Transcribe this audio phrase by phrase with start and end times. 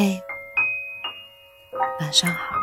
[0.00, 0.22] 嘿，
[1.98, 2.54] 晚上好。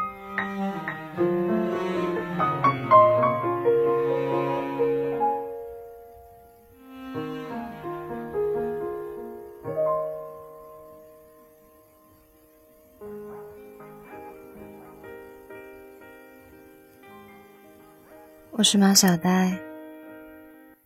[18.52, 19.60] 我是马小呆，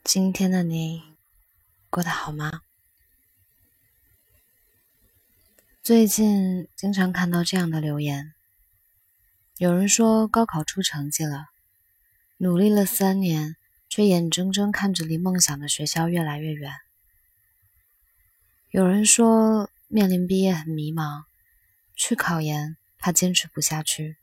[0.04, 1.04] 今天的你
[1.91, 2.61] 过得好吗？
[5.89, 8.35] 最近经常看到这样的留言，
[9.57, 11.47] 有人说高考出成绩了，
[12.38, 13.55] 努力了三年，
[13.89, 16.71] 却眼睁睁看着离梦想的学校越来越远；
[18.70, 21.23] 有人说面临毕业很迷茫，
[21.95, 24.17] 去考研怕坚持不下去，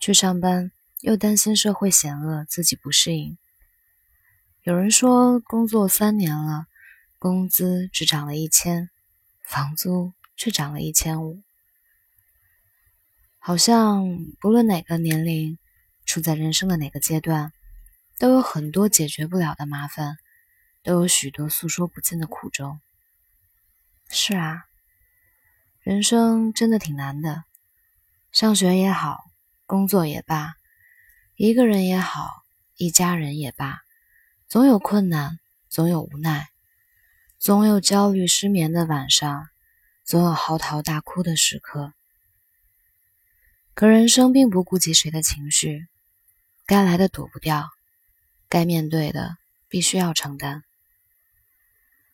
[0.00, 0.72] 去上班。
[1.02, 3.36] 又担心社会险恶，自己不适应。
[4.62, 6.64] 有人说工作三年了，
[7.18, 8.88] 工资只涨了一千，
[9.44, 11.42] 房租却涨了一千五。
[13.38, 15.58] 好像不论哪个年龄，
[16.06, 17.52] 处在人生的哪个阶段，
[18.18, 20.16] 都有很多解决不了的麻烦，
[20.82, 22.80] 都有许多诉说不尽的苦衷。
[24.08, 24.64] 是啊，
[25.80, 27.44] 人生真的挺难的，
[28.32, 29.18] 上学也好，
[29.66, 30.54] 工作也罢。
[31.36, 32.42] 一个人也好，
[32.76, 33.80] 一家人也罢，
[34.46, 36.48] 总有困难，总有无奈，
[37.38, 39.48] 总有焦虑失眠的晚上，
[40.08, 41.92] 总有嚎啕大哭的时刻。
[43.74, 45.86] 可人生并不顾及谁的情绪，
[46.64, 47.68] 该来的躲不掉，
[48.48, 49.36] 该面对的
[49.68, 50.64] 必须要承担。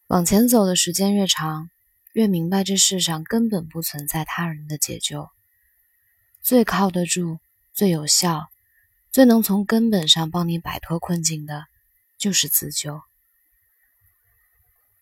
[0.09, 1.71] 往前走的时间越长，
[2.15, 5.31] 越明白这世上根本不存在他人的解救，
[6.43, 7.39] 最靠得住、
[7.73, 8.51] 最有效。
[9.13, 11.67] 最能从根本上帮你摆脱困境的，
[12.19, 13.01] 就是自救。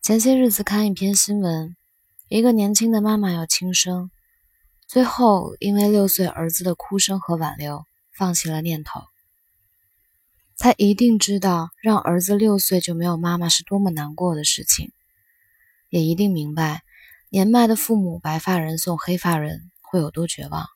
[0.02, 1.74] 前些日子看一篇新闻，
[2.32, 4.10] 一个年轻的妈妈要轻生，
[4.86, 9.02] 最后因为六岁儿子的哭声和挽留，放弃了念头。
[10.56, 14.92] 她一定知道让儿子六岁就没有妈妈是多么难过的事情，
[15.90, 16.84] 也一定明白
[17.28, 20.66] 年迈的父母白发人送黑发人会有多绝望。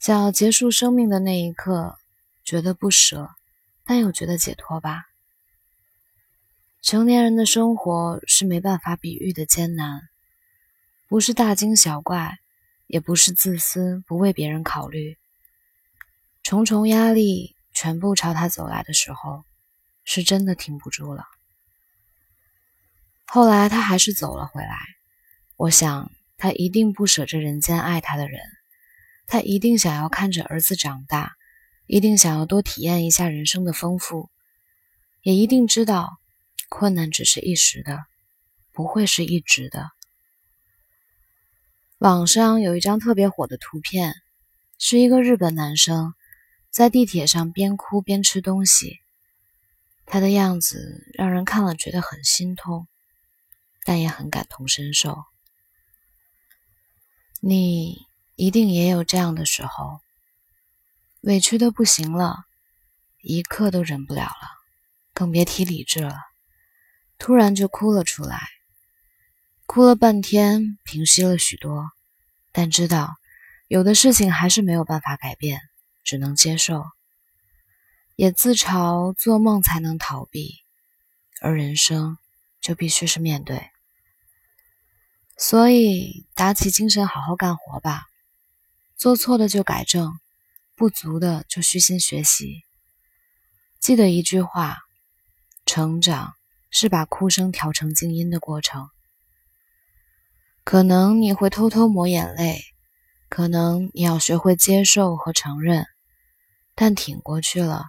[0.00, 1.96] 想要结束生命的那一刻，
[2.44, 3.30] 觉得不舍，
[3.84, 5.04] 但又觉得解脱吧。
[6.86, 10.02] 成年人的生活是没办法比喻的艰难，
[11.08, 12.38] 不是大惊小怪，
[12.86, 15.18] 也不是自私不为别人考虑。
[16.44, 19.42] 重重压力全部朝他走来的时候，
[20.04, 21.24] 是真的挺不住了。
[23.24, 24.78] 后来他还是走了回来，
[25.56, 28.40] 我想他一定不舍这人间爱他的人。
[29.26, 31.34] 他一定想要看着儿子长大，
[31.88, 34.30] 一定想要多体验一下人生的丰富，
[35.22, 36.20] 也一定知道
[36.68, 38.04] 困难只是一时的，
[38.72, 39.90] 不会是一直的。
[41.98, 44.14] 网上有一张特别火的图片，
[44.78, 46.14] 是一个日本男生
[46.70, 49.00] 在地铁上边哭边吃东西，
[50.04, 52.86] 他的样子让人看了觉得很心痛，
[53.84, 55.24] 但也很感同身受。
[57.40, 58.06] 你。
[58.38, 60.02] 一定也有这样的时候，
[61.22, 62.44] 委屈的不行了，
[63.22, 64.50] 一刻都忍不了了，
[65.14, 66.18] 更别提理智了，
[67.18, 68.40] 突然就哭了出来，
[69.66, 71.90] 哭了半天，平息了许多，
[72.52, 73.16] 但知道
[73.68, 75.60] 有的事情还是没有办法改变，
[76.04, 76.84] 只能接受，
[78.14, 80.54] 也自嘲做梦才能逃避，
[81.40, 82.18] 而人生
[82.60, 83.70] 就必须是面对，
[85.36, 88.04] 所以打起精神，好好干活吧。
[88.96, 90.18] 做错的就改正，
[90.74, 92.64] 不足的就虚心学习。
[93.78, 94.78] 记得一句话：
[95.66, 96.34] 成长
[96.70, 98.88] 是把哭声调成静音的过程。
[100.64, 102.62] 可能你会偷偷抹眼泪，
[103.28, 105.86] 可能你要学会接受和承认，
[106.74, 107.86] 但挺过去了，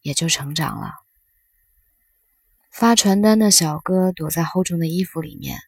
[0.00, 0.92] 也就成长了。
[2.70, 5.60] 发传单的小哥躲在厚重的衣服里面，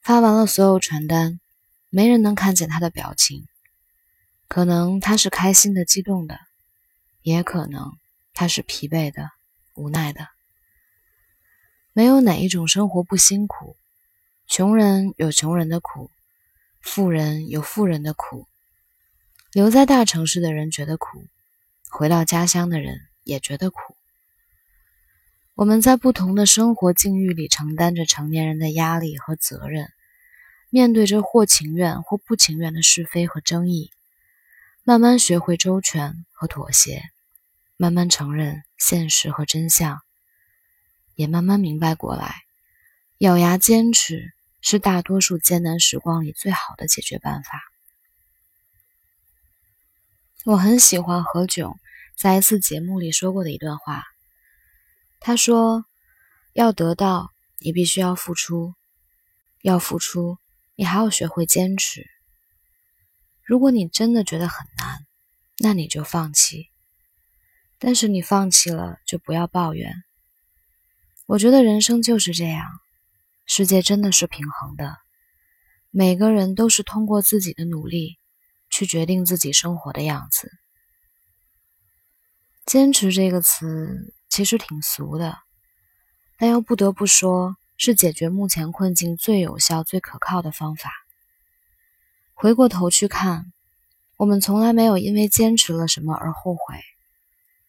[0.00, 1.40] 发完了所有传单，
[1.90, 3.46] 没人能看见他的表情。
[4.48, 6.38] 可能他是开心的、激动的，
[7.22, 7.98] 也可能
[8.32, 9.30] 他是疲惫的、
[9.74, 10.35] 无奈的。
[11.96, 13.74] 没有哪一种生活不辛苦，
[14.46, 16.10] 穷人有穷人的苦，
[16.82, 18.46] 富人有富人的苦。
[19.50, 21.24] 留在大城市的人觉得苦，
[21.88, 23.96] 回到家乡的人也觉得苦。
[25.54, 29.90] 我们在不同的生活境遇里承担着成年人的压力和责任，
[30.68, 33.90] 面对着或情愿或不情愿的是非和争议。
[34.84, 37.04] 慢慢学会周全和妥协，
[37.78, 40.02] 慢慢承认现实和真相，
[41.16, 42.42] 也慢慢明白过来，
[43.18, 47.62] 咬牙坚持是大多数艰难时光里最好的解决办法。
[50.44, 51.74] 我很喜欢何炅
[52.14, 54.04] 在一次节目里说过的一段话，
[55.18, 55.84] 他说
[56.54, 58.74] ：“要得到，你必须要付出；
[59.62, 60.38] 要付出，
[60.76, 62.06] 你还要学会坚持。
[63.42, 65.06] 如果你真的觉得很难，
[65.58, 66.68] 那你就放弃。
[67.78, 70.04] 但是你放弃了，就不要抱怨。
[71.26, 72.64] 我觉得人生就是这样，
[73.46, 74.96] 世界真的是平衡的，
[75.90, 78.16] 每个人都是通过自己的努力
[78.70, 80.52] 去决定自己生活的样子。”
[82.64, 85.36] 坚持这个词其实挺俗的，
[86.36, 90.92] 但又不得不说是解决目前困境最有效、最可靠的方法。
[92.34, 93.52] 回过头去看，
[94.16, 96.80] 我们从来没有因为坚持了什么而后悔，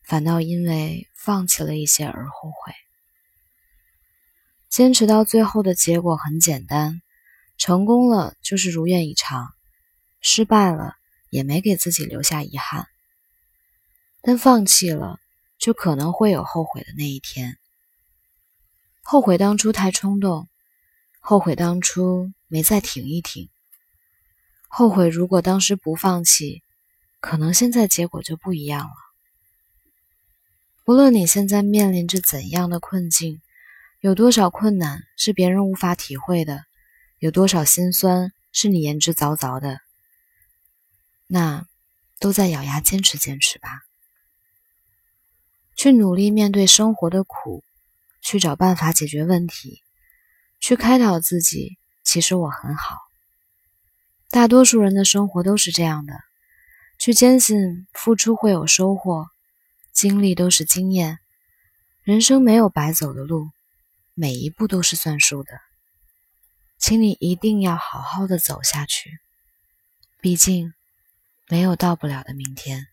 [0.03, 2.73] 反倒因为放弃了一些而后悔。
[4.69, 7.01] 坚持到最后的结果很简单，
[7.57, 9.47] 成功了就是如愿以偿，
[10.21, 10.95] 失败了
[11.29, 12.87] 也没给自己留下遗憾。
[14.21, 15.19] 但放弃了，
[15.57, 17.57] 就可能会有后悔的那一天。
[19.01, 20.49] 后悔当初太冲动，
[21.21, 23.49] 后悔当初没再挺一挺，
[24.67, 26.61] 后悔如果当时不放弃，
[27.21, 28.93] 可能现在结果就不一样了。
[30.85, 33.41] 无论你现在面临着怎样的困境，
[33.99, 36.65] 有多少困难是别人无法体会的，
[37.17, 39.79] 有多少心酸是你言之凿凿的，
[41.25, 41.65] 那
[42.19, 43.81] 都在咬牙坚持坚持吧。
[45.75, 47.63] 去努力面对生活的苦，
[48.21, 49.81] 去找办法解决问题，
[50.59, 51.77] 去开导自己。
[52.03, 52.97] 其实我很好。
[54.29, 56.13] 大多数人的生活都是这样的，
[56.97, 59.27] 去坚信付出会有收获，
[59.91, 61.19] 经历都是经验，
[62.03, 63.49] 人生没有白走的路，
[64.19, 65.59] 每一步都是算数的。
[66.79, 69.19] 请你一定要好好的走下去，
[70.19, 70.73] 毕竟
[71.47, 72.87] 没有到不了的明天。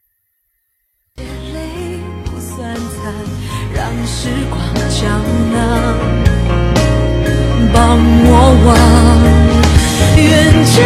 [3.74, 5.08] 让时光胶
[5.52, 5.98] 囊
[7.72, 8.30] 帮我
[8.66, 8.76] 往，
[10.16, 10.22] 愿
[10.74, 10.76] 距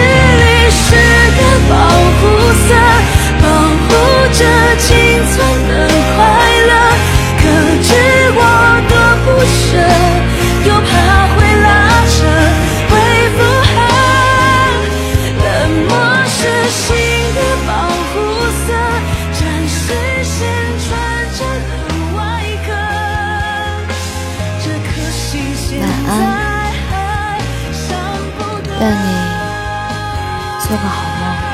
[30.68, 31.47] 做个好梦